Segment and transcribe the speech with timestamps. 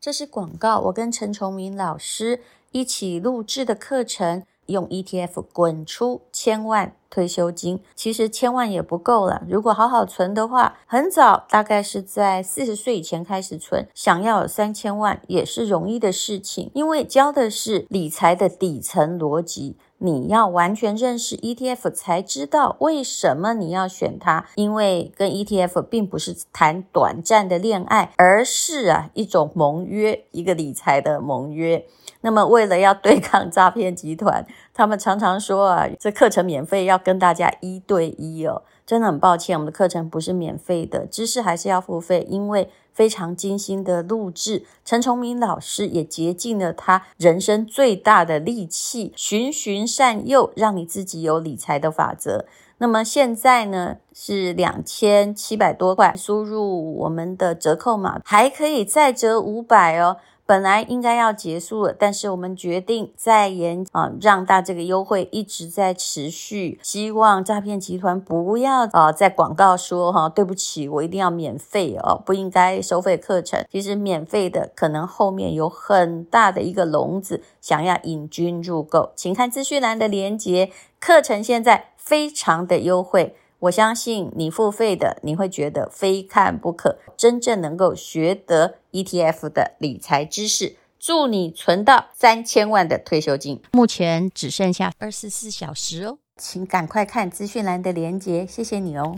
[0.00, 0.78] 这是广告。
[0.80, 2.40] 我跟陈崇明老师
[2.72, 7.80] 一起录制的课程，用 ETF 滚出千万退休金。
[7.94, 16.70] 其实千万也不够了，如果好好存的话，很早，大概是在四十岁以前开始存，想要有三千万也是容易的事情。
[16.74, 19.76] 因为教的是理财的底层逻辑。
[19.98, 31.86] 你要完全认识 ETF 才知道为什么你要选它，因为跟 ETF 并不是谈短暂的恋爱，而是啊一种盟约，一个理财的盟约。
[32.20, 38.62] 那么为了要对抗诈骗集团， 他们常常说啊，这课程免费，要跟大家一对一哦。
[38.84, 44.64] 真的很抱歉，我们的课程不是免费的，知识还是要付费，因为非常精心的录制。
[44.82, 52.46] 陈崇明老师也竭尽了他人生最大的力气，循循善诱，让你自己有理财的法则。
[52.78, 60.16] 那么现在呢，是两千七百多块，输入我们的折扣码，还可以再折五百哦。
[60.46, 66.78] 本来应该要结束了，但是我们决定再延啊，让大这个优惠一直在持续。
[66.82, 73.66] 希望诈骗集团不要啊，在广告说哈，对不起，我一定要免费哦，不应该收费课程。
[73.68, 83.34] 其实免费的可能后面有很大的一个笼子，想要引君入购，请看资讯栏的连接，课程现在非常的优惠。
[83.60, 93.62] 我相信你付费的，你会觉得非看不可，真正能够学得 ETF 的理财知识，祝你存到三千万的退休金。
[93.72, 99.16] 目前只剩下二十四小时哦，请赶快看资讯栏的链接，谢谢你哦。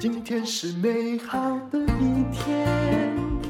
[0.00, 1.38] 今天是美好
[1.70, 2.66] 的一天，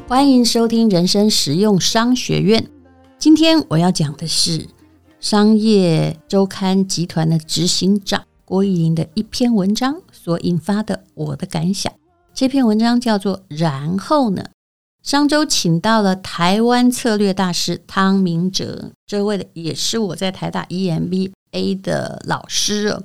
[0.06, 2.66] 欢迎收听人生实用商学院。
[3.18, 4.68] 今天我要讲的是
[5.18, 11.92] 商业周刊集团的执行长郭奕霖的一篇文章所引发的我的感想。
[12.32, 14.44] 这篇文章叫做“然后呢”。
[15.02, 23.02] 上周请到了台湾策略大师汤明哲，这位的也是我在台大 EMBA 的老师。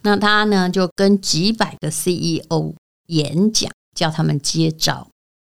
[0.00, 2.74] 那他呢就跟几百个 CEO
[3.08, 5.09] 演讲，叫他们接招。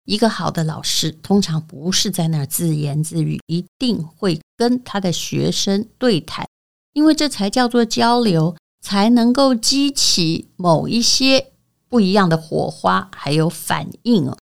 [0.09, 6.47] 一个好的老师通常不是在那儿自言自语，一定会跟他的学生对谈，
[6.93, 11.51] 因为这才叫做交流，才能够激起某一些
[11.87, 14.35] 不一样的火花，还有反应哦。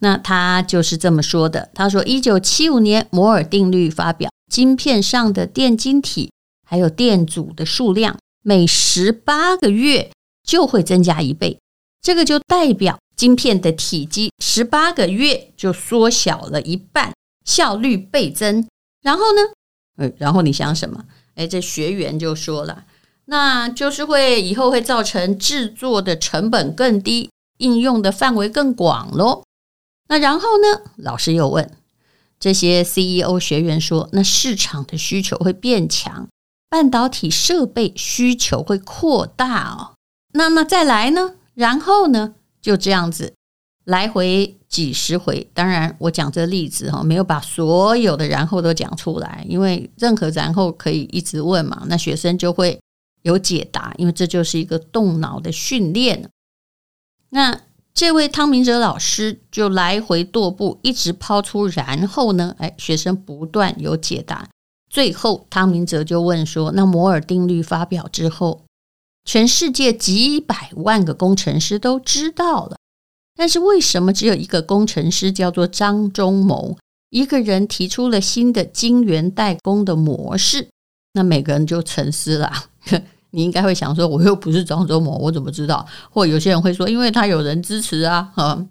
[0.00, 6.32] 那他就是这么说的：他说，一九七五年摩尔定律发表，晶片上的电晶体
[6.66, 10.10] 还有电阻的数量，每十八个月
[10.42, 11.60] 就会增加一倍，
[12.02, 12.98] 这个就代表。
[13.20, 17.12] 晶片的体积十八个月就缩小了一半，
[17.44, 18.66] 效率倍增。
[19.02, 19.42] 然后呢？
[19.98, 21.04] 呃，然后你想什么？
[21.34, 22.86] 哎，这学员就说了，
[23.26, 29.44] 那就是会以后会造成制作的成本更低，应用的范围更广喽。
[30.08, 30.80] 那然后呢？
[30.96, 31.70] 老师又问
[32.38, 36.26] 这些 CEO 学员说，那市场的需求会变强，
[36.70, 39.92] 半导体设备需求会扩大哦。
[40.32, 41.34] 那那再来呢？
[41.52, 42.36] 然后呢？
[42.60, 43.32] 就这样子
[43.84, 52.78] 来回几十回，当然我讲这例子哈，没有把所有的然后都讲出来，因为任何然后可以一直问嘛，那学生就会
[53.22, 56.28] 有解答，因为这就是一个动脑的训练。
[57.30, 57.60] 那
[57.92, 64.48] 这位汤明哲老师就来回踱步，一直抛出然后呢，哎，学生不断有解答，
[64.88, 68.64] 最后汤明哲就问说：“那摩尔定律发表之后？”
[69.24, 72.76] 全世界几百万个工程师都知道了，
[73.36, 76.76] 但是为什么只有一个工程师叫做张忠谋，
[77.10, 80.68] 一个人提出了新的晶圆代工的模式？
[81.12, 82.52] 那每个人就沉思了。
[83.32, 85.86] 你应该会想说，我又不是张忠谋，我怎么知道？
[86.10, 88.32] 或有些人会说，因为他有人支持啊。
[88.34, 88.66] 哈，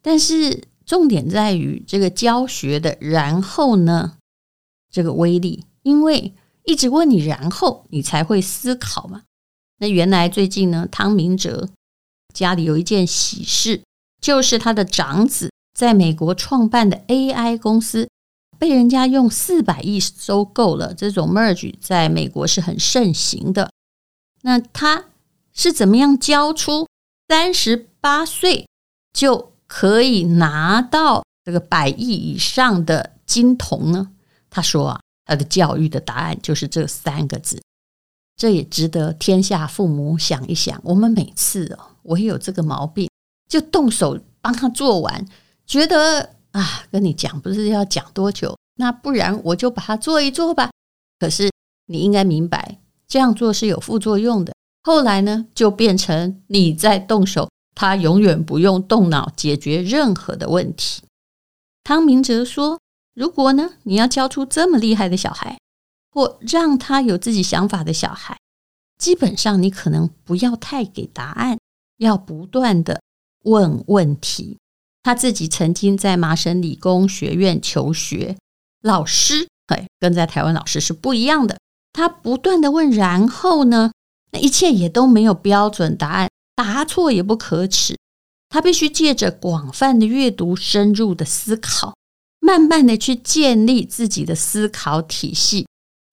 [0.00, 4.12] 但是重点在于这个教学的然后呢，
[4.90, 6.34] 这个威力，因为
[6.64, 9.22] 一直问你然后，你才会思考嘛。
[9.78, 11.68] 那原来最近呢，汤明哲
[12.34, 13.82] 家里有一件喜事，
[14.20, 18.08] 就是他的长子在美国创办的 AI 公司
[18.58, 20.92] 被人家用四百亿收购了。
[20.92, 23.70] 这种 merge 在美国是很盛行的。
[24.42, 25.04] 那他
[25.52, 26.88] 是怎么样教出
[27.28, 28.66] 三十八岁
[29.12, 34.10] 就可以拿到这个百亿以上的金童呢？
[34.50, 37.62] 他说啊，他的教育的答案就是这三个字。
[38.38, 40.80] 这也值得天下父母想一想。
[40.84, 43.10] 我们每次哦，我也有这个毛病，
[43.50, 45.26] 就动手帮他做完，
[45.66, 50.70] 觉得啊，跟你讲不是要讲多久，那不然我就把它做一做吧。
[51.18, 51.50] 可是
[51.86, 61.02] 你应该明白，这样做是有副作用的，后来呢，就变成你在动手，他永远不用动脑解决任何的问题。
[61.82, 62.78] 汤明哲说
[63.16, 65.58] ：“如果呢，你要教出这么厉害的小孩，
[66.18, 68.36] 或让他有自己想法的小孩，
[68.98, 71.60] 基本上你可能不要太给答案，
[71.98, 73.00] 要不断的
[73.44, 74.58] 问问题。”
[75.04, 78.36] 他自己曾经在麻省理工学院求学，
[78.82, 81.56] 老师哎，跟在台湾老师是不一样的。
[81.92, 83.92] 他不断的问，然后呢？
[84.32, 87.96] 那一切也都没有标准答案，答错也不可耻。
[88.48, 91.94] 他必须借着广泛的阅读、深入的思考，
[92.40, 95.67] 慢慢的去建立自己的思考体系。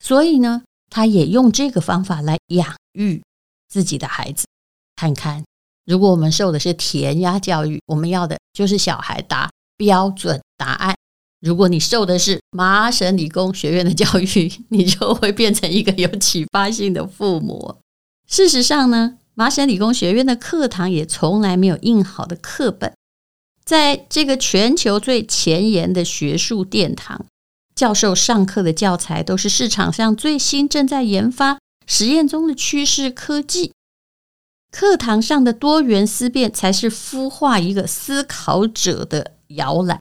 [0.06, 0.62] 所以呢，
[0.92, 3.24] 他也用这个方法来养育
[3.68, 4.46] 自己的孩子。
[4.96, 5.44] 看看，
[5.84, 10.96] 如果我们受的是填鸭教育，我们要的就是小孩答标准答案。
[11.42, 17.78] 如果你受的是麻省理工学院的教育，你就会变成一个有启发性的父母。
[18.30, 22.94] 事实上呢，麻省理工学院的课堂也从来没有印好的课本。
[23.64, 27.26] 在这个全球最前沿的学术殿堂，
[27.76, 33.74] 教授上课的教材都是市场上最新、正在研发、实验中的趋势科技。
[34.72, 40.00] 课堂上的多元思辨才是孵化一个思考者的摇篮。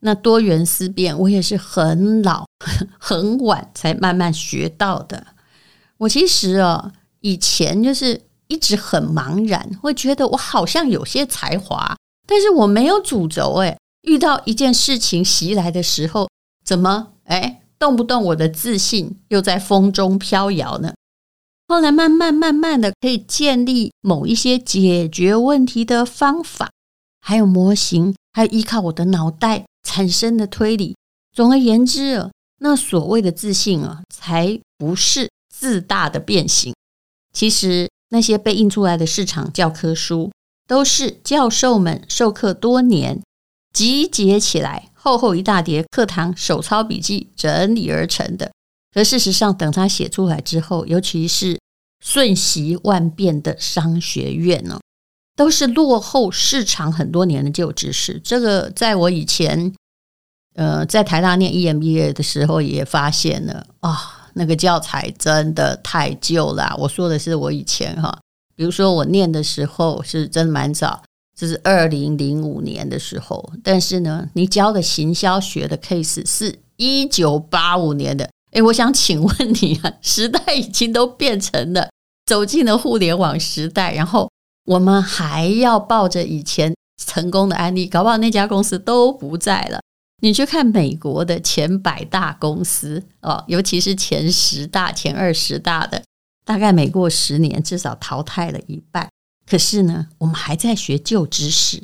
[0.00, 2.46] 那多元思辨，我也是很老、
[2.98, 5.26] 很晚才慢慢学到的。
[5.98, 11.96] 我其实啊，以前就是一直很茫然，会觉得我好像有些才华，
[12.26, 13.54] 但是我没有主轴。
[13.62, 16.28] 哎，遇到一件事情袭来的时候，
[16.66, 20.92] 怎么哎，动不动我的自信又在风中飘摇呢？
[21.68, 26.70] 后来慢慢慢慢的，可以建立某一些解决问题的方法，
[27.20, 30.94] 还有模型，还有依靠我的脑袋产生的推理。
[31.32, 35.30] 总而言之啊，那所谓的自信啊，才不是。
[35.58, 36.74] 自大的变形，
[37.32, 40.30] 其实那些被印出来的市场教科书，
[40.68, 43.22] 都是教授们授课多年
[43.72, 48.50] 集结起来，厚厚一大叠课堂手抄笔记整理而成的。
[48.92, 51.60] 可事实上，等他写出来之后，尤其是
[52.04, 54.80] 瞬息万变的商学院呢，
[55.36, 58.18] 都是落后市场很多年的旧知识。
[58.24, 59.72] 这个在我以前，
[60.56, 64.24] 呃，在台大念 EMBA 的时候也发现了啊。
[64.34, 68.18] 那个教材真的太旧了，我说的是我以前哈，
[68.56, 71.00] 比如说我念的时候是真蛮早，
[71.38, 81.90] 这是二零零五年的时候，但是呢，你教的行销学的 case 是一九八五年的，诶，我想请问你啊，时代已经都变成了
[82.24, 84.30] 走进了互联网时代，然后
[84.64, 89.80] 我们还要抱着以前成功的案例，搞不好那家公司都不在了。
[90.22, 96.02] 你去看美国的前百大公司哦，尤其是前十大、前二十大的，
[96.46, 99.06] 大概每过十年至少淘汰了一半。
[99.46, 101.82] 可是呢，我们还在学旧知识。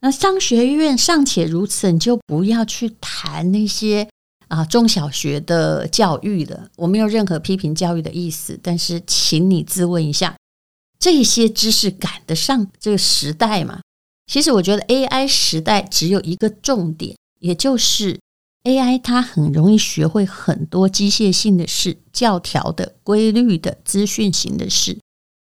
[0.00, 4.08] 那商学院尚且如此，你就不要去谈那些
[4.48, 6.68] 啊中小学的教育了。
[6.76, 10.36] 我没有任何批评教育的意思，但是请你自问一下，
[10.98, 13.80] 这些知识赶得上这个时代吗？
[14.26, 17.16] 其实我觉得 AI 时代只有一个重点。
[17.40, 18.18] 也就是
[18.62, 24.98] AI，它很容易学会很多机械性的事、教条的、规律的、资讯型的事。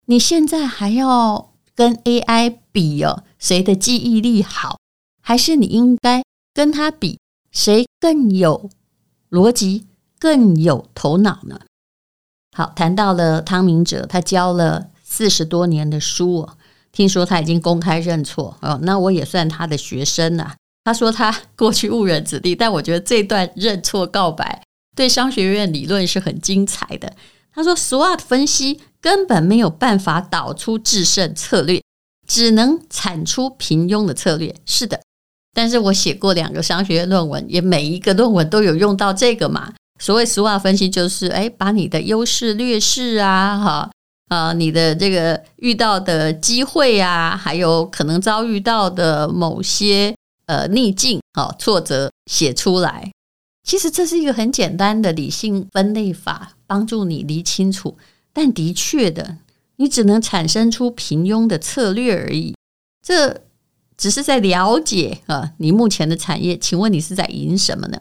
[0.09, 4.77] 你现在还要跟 AI 比哦，谁的记忆力好？
[5.22, 7.20] 还是你应该跟他比，
[7.51, 8.70] 谁更有
[9.29, 9.86] 逻辑、
[10.17, 11.60] 更有头脑呢？
[12.55, 16.58] 好，谈到了汤明哲，他教了四十多年的书哦，
[16.93, 20.55] 听说他已经公开认错哦，那我也算他的学生啊。
[20.86, 24.63] 他说他过去误人子弟，但我觉得这段认错告白
[24.96, 27.13] 对商学院理论是很精彩的。
[27.51, 31.82] 他说，SWOT 分析根本没有办法导出制胜策略，
[32.27, 34.56] 只能产出平庸的策略。
[34.66, 35.01] 是的，
[35.54, 39.74] 但是我写过两个商学院论文，也每一个论文都有用到这个嘛。
[40.00, 43.92] 所谓 SWOT 分析，就是诶，把你的优势劣势啊，哈
[44.30, 50.16] 啊，你的这个遇到的机会啊，还有可能遭遇到的某些。
[50.48, 53.12] 呃，逆境啊，挫折写出来，
[53.66, 57.98] 其实这是一个很简单的理性分类法，帮助你理清楚。
[58.38, 59.39] 但的确的，
[59.77, 62.53] 你只能产生出平庸的策略而已。
[63.03, 63.41] 这
[63.98, 66.56] 只是在了解啊，你目前的产业。
[66.56, 68.00] 请问你是在赢什么呢？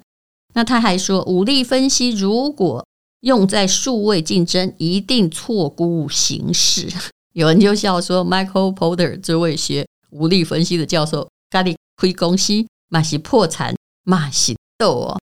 [0.52, 2.86] 那他还说，武力分析如果
[3.20, 6.86] 用在数位竞争，一定错估形势。
[7.32, 11.74] 有人就笑说，Michael Porter 这位学武力分析的教授，咖喱。
[11.98, 12.52] 亏公司
[12.90, 13.74] 马西破产
[14.04, 15.18] 马西斗哦，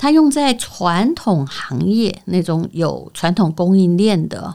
[0.00, 4.53] 他用在传统行业那种有传统供应链的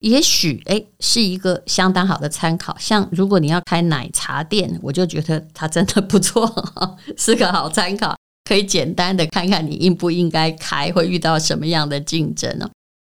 [0.00, 2.76] 也许诶是一个相当好的参考。
[2.78, 6.48] 像如果你要开奶茶店，我就觉得它真的不错，
[7.18, 12.70] 是个好参考，可以简单的看看你应不应该开，会遇到什么样的竞争呢？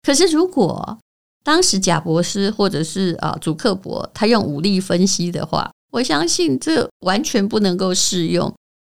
[0.03, 0.98] 可是如果
[1.43, 8.53] 当时贾博士或者是啊祖克伯他用武力分析的话，我相信这完全不能够适用。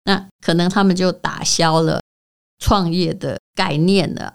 [0.05, 2.01] 那可能他们就打消了
[2.59, 4.35] 创业的概念了。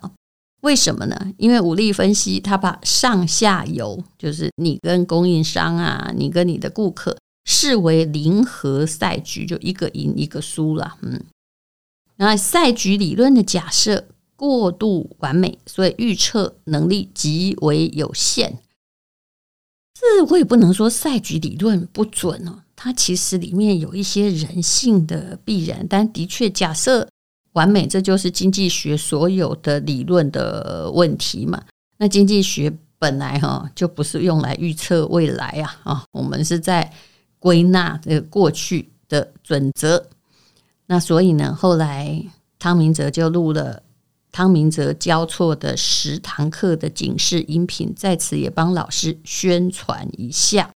[0.66, 1.16] 为什么呢？
[1.38, 10.98] 因为武力分析，它把上下游，就是你跟供应商啊，你跟你的顾客，视为零和赛局，就一个赢一个输了。
[11.04, 11.22] 嗯，
[12.16, 18.58] 那赛局理论的假设过度完美，所以预测能力极为有限。
[19.94, 27.08] 这我也不能说赛局理论不准哦，它其实里面有一些人性的必然，但的确假设。
[27.56, 31.62] 完美，这就是经济学所有的理论的问题嘛。
[31.98, 36.92] 那经济学本来哈就不是用来预测未来啊啊，我们是在
[37.40, 40.06] 归纳这个过去的准则。
[40.88, 42.24] 那所以呢，后来
[42.60, 43.82] 汤明哲就录了
[44.32, 50.70] 汤明哲教错的十堂课的警示音频，在此也帮老师宣传一下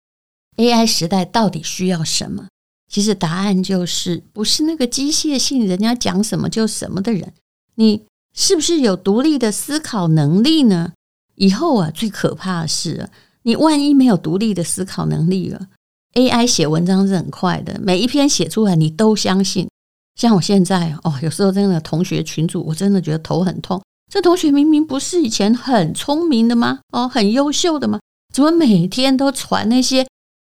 [0.55, 2.48] ：AI 时代到底需要什么？
[2.89, 7.31] 其实答案就是，不是那个机械性，人家讲什么就什么的人。
[7.75, 8.03] 你
[8.34, 10.93] 是不是有独立的思考能力呢？
[11.36, 13.10] 以后啊，最可怕的是，
[13.43, 15.67] 你万一没有独立的思考能力了
[16.15, 19.69] ，AI 写文章是很快的，每一篇写出来你都相信。
[20.15, 23.81] 像我现在哦，有时候真的同学群组，我真的觉得头很痛。
[24.12, 26.79] 这同学明明不是以前很聪明的吗？
[26.91, 28.00] 哦，很优秀的吗？
[28.34, 30.05] 怎么每天都传那些？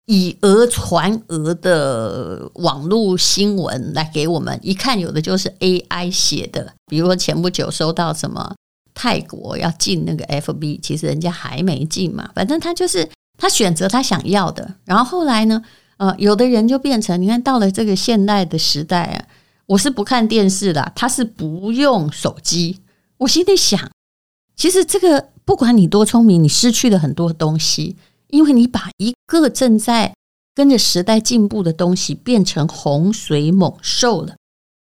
[0.07, 6.75] 以讹传讹的网络新闻来给我们一看，有的就是 AI 写的。
[6.87, 8.55] 比如说前不久收到什么
[8.93, 12.31] 泰国要进那个 FB，其实人家还没进嘛。
[12.35, 13.09] 反正他就是
[13.39, 14.75] 他选择他想要的。
[14.85, 15.63] 然后后来呢，
[15.97, 19.25] 呃，有的人就变成你看到了这个现代的时代啊，
[19.65, 22.81] 我是不看电视的，他是不用手机。
[23.17, 23.91] 我心里想，
[24.55, 27.97] 其实这个不管你多聪明，你失去了很多东西。
[28.29, 30.15] 因为你把一个正在
[30.55, 34.37] 跟着时代进步的东西变成洪水猛兽了，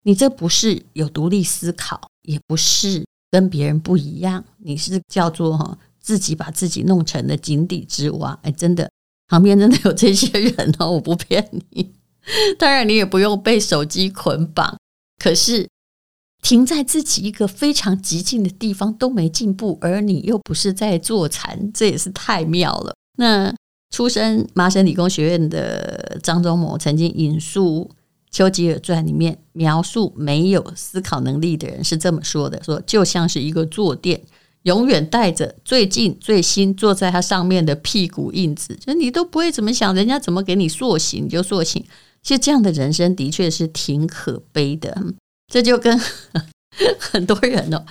[0.04, 8.38] 你这不是有独立思考，也不是跟别人不一样，你是叫做哈自己把自己弄成了井底之蛙。
[8.44, 8.90] 哎，真的，
[9.28, 11.94] 旁边真的有这些人哦，我不骗你。
[12.58, 14.78] 当然，你也不用被手机捆绑，
[15.20, 15.70] 可是
[16.42, 22.96] 停在自己一个非常极静的地方都没进步，而你又不是在坐禅，这也是太妙了。
[23.18, 23.54] 那
[23.92, 27.90] 出身麻省理工学院的张忠谋曾经引述
[28.30, 34.22] 《丘吉尔传》里面描述没有思考能力的人是这么说的：说就像是一个坐垫，
[34.64, 41.84] 永远带着最近最新坐在它上面的屁股印子，就你都不会怎么想，人家怎么给你塑形你就塑形。
[42.22, 44.98] 其实这样的人生的确是挺可悲的，
[45.48, 46.00] 这就跟。
[47.00, 47.86] 很多人哦，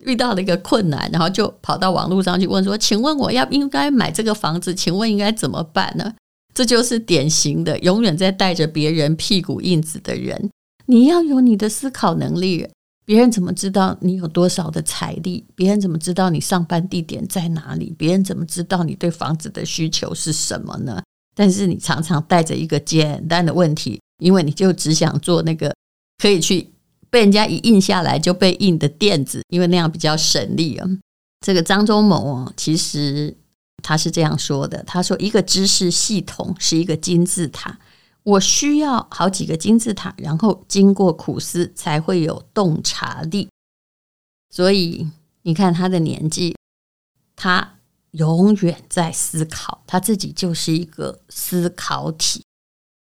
[0.00, 4.74] 遇到了一个困难，然后就跑到网络上去问说：“请问我要应该买这个房子？
[4.74, 6.14] 请问应该怎么办呢？”
[6.54, 10.50] 这就是典型的永远在带着别人屁股印子的人。
[10.86, 12.66] 你要有你的思考能力，
[13.04, 15.44] 别人怎么知道你有多少的财力？
[15.54, 17.94] 别人怎么知道你上班地点在哪里？
[17.98, 21.02] 别人怎么知道你对房子的需求是什么呢？
[21.36, 25.74] 但是你常常带着一个简单的问题，因为你就只想做那个
[26.22, 26.70] 可以去。
[27.10, 30.88] 被人家一印下来就被印的垫子，因为那样比较省力啊。
[31.44, 33.36] 这个张忠谋哦，其实
[33.82, 37.78] 他是这样说的：他说，一个知识系统是一个金字塔，
[38.22, 43.48] 我需要好几个金字塔，然后经过苦思才会有洞察力。
[44.50, 45.08] 所以
[45.42, 46.54] 你看他的年纪，
[47.34, 47.78] 他
[48.12, 52.44] 永远在思考，他自己就是一个思考体。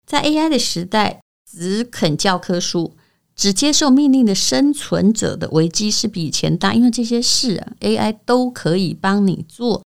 [0.06, 2.96] 在 AI 的时代，只啃教科书。
[3.36, 9.84] 只接受命令的生存者的危机是比以前大，因为这些事啊，AI 都可以帮你做，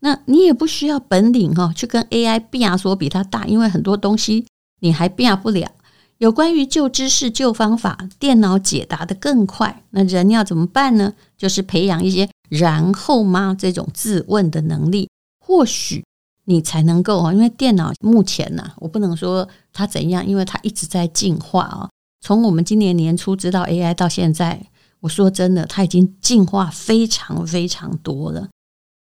[0.00, 4.46] 那你也不需要本领哈，去跟 AI 比啊，说比它大，因为很多东西
[4.80, 5.70] 你还比不了。
[6.18, 11.14] 有关于旧知识、旧方法，电脑解答得更快，那人要怎么办呢？
[11.38, 16.04] 就是培养一些“然后吗”这种自问的能力，或许
[16.44, 21.88] 你才能够啊，因为电脑目前呢，我不能说它怎样，因为它一直在进化啊。
[22.20, 24.66] 从我们今年年初知道 AI 到现在，
[25.00, 28.48] 我说真的，它已经进化非常非常多了。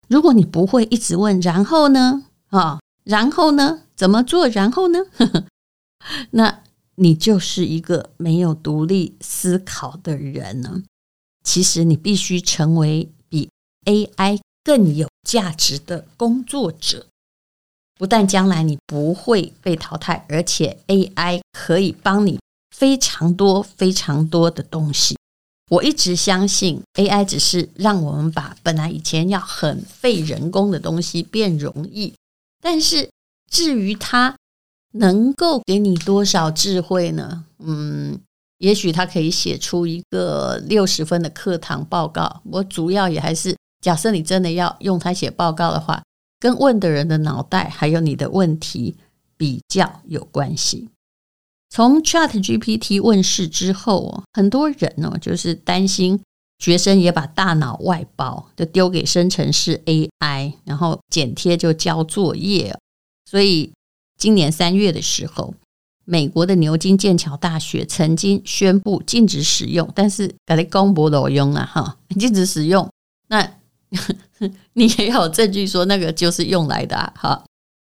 [0.08, 2.26] 如果你不会一直问，然后呢？
[2.48, 3.82] 啊，然后呢？
[3.96, 4.46] 怎么做？
[4.48, 4.98] 然后呢？
[6.32, 6.62] 那
[6.96, 10.82] 你就是一个没有独立思考的人呢。
[11.42, 13.48] 其实你必须成为比
[13.86, 17.06] AI 更有价值的工作者。
[17.98, 22.38] 不但将来你不会被淘汰，而且 AI 可以帮你
[22.76, 25.16] 非常多、非常多的东西。
[25.70, 32.14] 我一直相信 AI 只是让我们把本来以前要很费人工的东西变容易，
[32.60, 33.08] 但是
[33.50, 34.36] 至于它
[34.92, 37.44] 能够给你多少智慧呢？
[37.58, 38.20] 嗯，
[38.58, 42.42] 也许它可以写出一个六十分的课堂报告。
[42.44, 46.02] 我主要也还是假设你真的要用它写报告的话。
[46.38, 48.94] 跟问的人的脑袋还有你的问题
[49.38, 50.90] 比较有关系。
[51.68, 56.20] 从 ChatGPT 问世之后，很多人呢就是担心
[56.58, 62.76] 学生也把大脑外包，就丢给生成式 AI，然后剪贴就交作业。
[63.30, 63.72] 所以
[64.16, 65.54] 今年三月的时候，
[66.04, 72.90] 美国的牛津、剑桥大学曾经宣布禁止使用，但是把它公布了用了哈， 禁止使用
[73.28, 73.54] 那。
[74.74, 77.42] 你也有证据说那个就是用来的哈、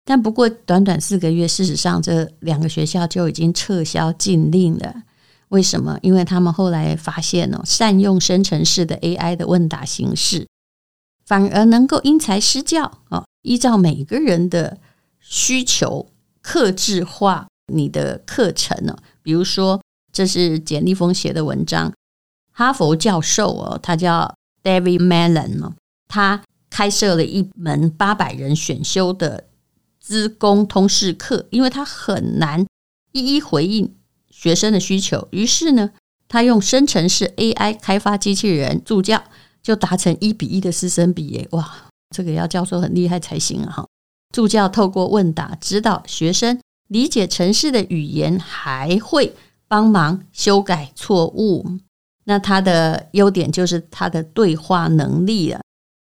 [0.05, 5.03] 但不过短短四个月，事实上这两个学校就已经撤销禁令了。
[5.49, 5.99] 为什么？
[6.03, 10.47] 因为他们后来发现哦，善用生成式的 AI 的问答形式，
[11.27, 14.79] 反而能够因材施教啊，依照每个人的
[15.19, 16.09] 需求，
[16.41, 18.97] 克制化你的课程呢。
[19.23, 21.93] 比如说，这是简立峰写的文章，
[22.53, 25.73] 哈佛教授哦，他叫 David Mellon
[26.07, 29.45] 他开设了一门八百人选修的
[30.11, 32.67] 资工通识课，因为他很难
[33.13, 33.95] 一一回应
[34.29, 35.93] 学生的需求，于是呢，
[36.27, 39.23] 他用生成式 AI 开发机器人助教，
[39.63, 41.47] 就达成一比一的师生比耶！
[41.53, 43.71] 哇，这个要教授很厉害才行啊！
[43.71, 43.87] 哈，
[44.35, 49.33] 助教透过问答指导学生理解城市的语言，还会
[49.69, 51.65] 帮忙修改错误。
[52.25, 55.61] 那他的优点就是他的对话能力了。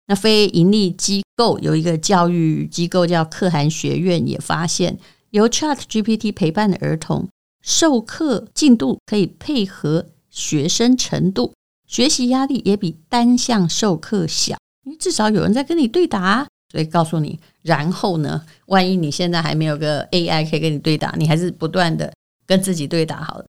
[0.06, 4.98] 那非营利机构有一个教育机构叫可汗学院，也发现
[5.30, 7.28] 由 ChatGPT 陪伴的儿童
[7.62, 11.52] 授课进度可以配合学生程度，
[11.86, 16.46] 学习压力也比单向授课小，因为至少有人在跟你对答。
[16.72, 22.12] 所以告诉你，然后呢，万一你现在还没有个 AI 可以跟你对答，你还是不断的
[22.48, 23.46] 跟自己对答好了。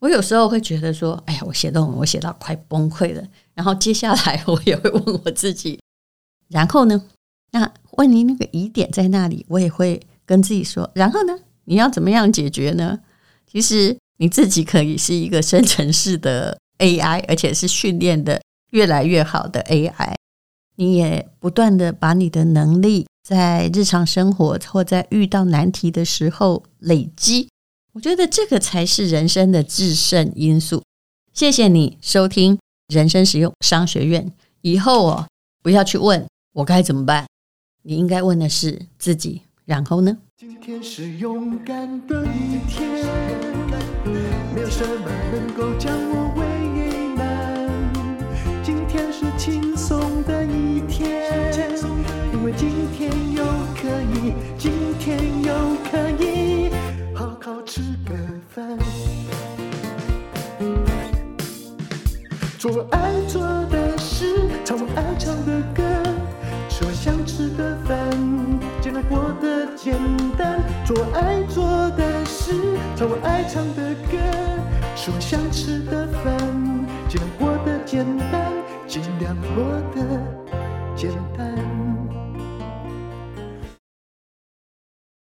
[0.00, 3.22] 我有时候会觉得说，哎呀，我写论文我写到快崩溃了，
[3.54, 5.80] 然后接下来 我也会问我自己。
[6.48, 7.02] 然后呢？
[7.52, 10.90] 那问你那个疑点在那里，我也会跟自己说。
[10.94, 11.38] 然后呢？
[11.64, 12.98] 你要怎么样解决呢？
[13.50, 20.14] 其实你自己可以是一个生成式的 AI，而且是训练的越来越好的 AI。
[20.76, 27.48] 你也不断的把你的能力在日常生活或在遇到难题的时候累积。
[27.94, 30.82] 我觉得这个才是人生的制胜因素。
[31.32, 34.30] 谢谢你收听人生实用商学院。
[34.60, 35.26] 以后哦，
[35.62, 36.26] 不要去问。
[36.56, 37.26] 我该怎么办？
[37.82, 40.16] 你应该问的是自己，然后呢？
[40.38, 42.90] 今天是勇敢的一天，
[44.54, 46.32] 没有什么能够将我